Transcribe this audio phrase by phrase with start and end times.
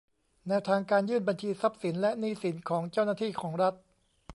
[0.47, 3.73] แนวทางการยื่นบัญชีทรัพย์สินและหนี้สินของเจ้าหน้าที่ของรัฐ